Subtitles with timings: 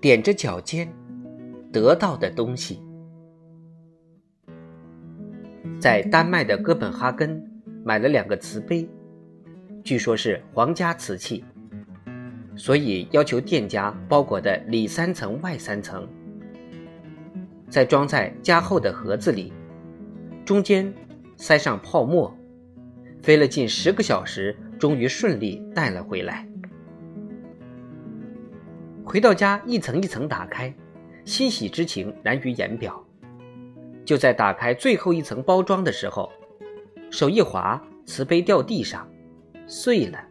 [0.00, 0.88] 踮着脚尖
[1.72, 2.80] 得到的东西。
[5.80, 7.42] 在丹麦的哥本哈根
[7.84, 8.88] 买了两个瓷杯，
[9.84, 11.44] 据说是皇家瓷器，
[12.56, 16.08] 所以要求店家包裹的里三层外三层，
[17.68, 19.52] 再装在加厚的盒子里，
[20.44, 20.92] 中间
[21.36, 22.36] 塞上泡沫，
[23.20, 26.48] 飞了近十个小时，终于顺利带了回来。
[29.08, 30.70] 回到家，一层一层打开，
[31.24, 33.02] 欣喜之情难于言表。
[34.04, 36.30] 就在打开最后一层包装的时候，
[37.10, 39.08] 手一滑，瓷杯掉地上，
[39.66, 40.22] 碎了，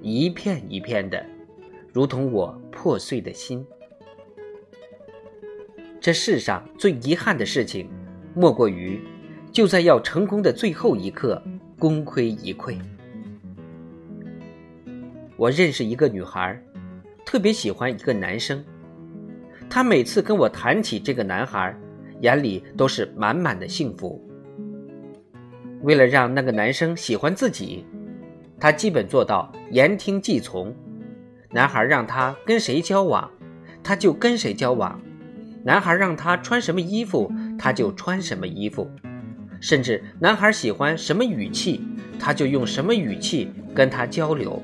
[0.00, 1.26] 一片一片的，
[1.92, 3.66] 如同我破碎的心。
[6.00, 7.90] 这世上最遗憾的事情，
[8.36, 9.00] 莫过于
[9.50, 11.42] 就在要成功的最后一刻，
[11.76, 12.78] 功亏一篑。
[15.36, 16.56] 我认识一个女孩。
[17.30, 18.60] 特别喜欢一个男生，
[19.68, 21.72] 他每次跟我谈起这个男孩，
[22.22, 24.20] 眼里都是满满的幸福。
[25.82, 27.86] 为了让那个男生喜欢自己，
[28.58, 30.74] 他基本做到言听计从。
[31.52, 33.30] 男孩让他跟谁交往，
[33.80, 35.00] 他就跟谁交往；
[35.62, 38.90] 男孩让他穿什么衣服，他就穿什么衣服。
[39.60, 41.80] 甚至男孩喜欢什么语气，
[42.18, 44.60] 他就用什么语气跟他交流。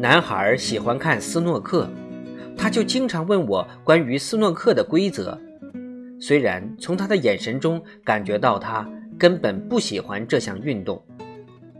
[0.00, 1.86] 男孩喜欢看斯诺克，
[2.56, 5.38] 他就经常问我关于斯诺克的规则。
[6.18, 11.06] 虽然从他的眼神中感觉到他根本不喜欢这项运动，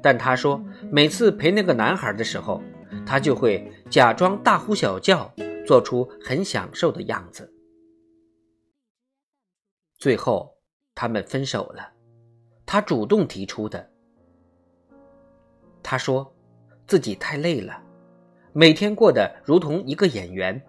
[0.02, 0.62] 但他说
[0.92, 2.60] 每次陪那个男孩的时候，
[3.06, 5.32] 他就会假装大呼小叫，
[5.66, 7.50] 做出很享受的样子。
[9.96, 10.58] 最后，
[10.94, 11.88] 他们分手了，
[12.66, 13.88] 他主动提出的。
[15.82, 16.30] 他说
[16.86, 17.84] 自己太累了。
[18.52, 20.60] 每天过得如同一个演员，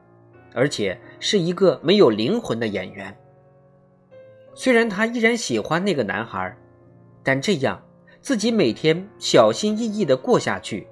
[0.54, 3.16] 而且是一个没有灵魂的演员。
[4.54, 6.56] 虽然他依然喜欢那个男孩，
[7.24, 7.82] 但这样
[8.22, 10.86] 自己每天小心翼翼的过下去，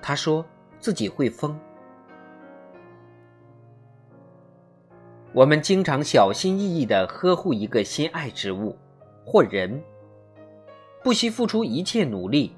[0.00, 0.44] 他说
[0.78, 1.58] 自己会疯。
[5.34, 8.74] 我们经常小心翼翼的呵护一个心爱之物
[9.26, 9.82] 或人，
[11.04, 12.56] 不惜付出一切努力，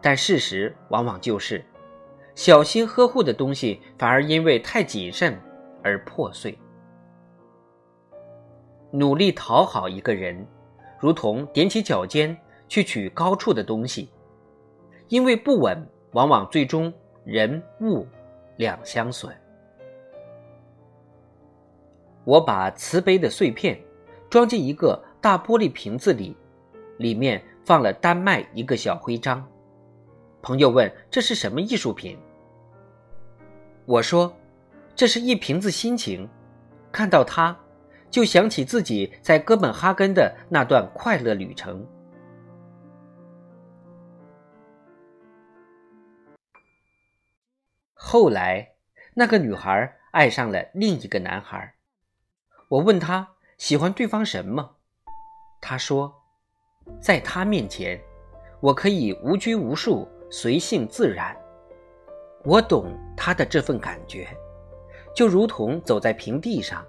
[0.00, 1.64] 但事实往往就是。
[2.40, 5.38] 小心呵护的东西，反而因为太谨慎
[5.82, 6.58] 而破碎。
[8.90, 10.46] 努力讨好一个人，
[10.98, 12.34] 如同踮起脚尖
[12.66, 14.08] 去取高处的东西，
[15.08, 16.90] 因为不稳，往往最终
[17.24, 18.06] 人物
[18.56, 19.36] 两相损。
[22.24, 23.78] 我把瓷杯的碎片
[24.30, 26.34] 装进一个大玻璃瓶子里，
[26.96, 29.46] 里面放了丹麦一个小徽章。
[30.40, 32.16] 朋友问：“这是什么艺术品？”
[33.86, 34.36] 我说
[34.94, 36.28] ：“这是一瓶子心情，
[36.92, 37.56] 看到它，
[38.10, 41.86] 就想起自己在哥本哈根的那段快乐旅程。”
[47.94, 48.74] 后来，
[49.14, 51.74] 那个女孩爱上了另一个男孩。
[52.68, 54.76] 我问他喜欢对方什么，
[55.60, 56.22] 他说
[57.00, 58.00] ：“在他面前，
[58.60, 61.36] 我可以无拘无束，随性自然。”
[62.42, 64.26] 我懂他的这份感觉，
[65.14, 66.84] 就如同走在平地上，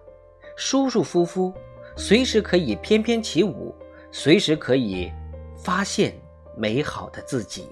[0.56, 1.54] 舒舒服服，
[1.98, 3.76] 随时可以翩翩起舞，
[4.12, 5.12] 随时可以
[5.58, 6.14] 发现
[6.56, 7.68] 美好的自己。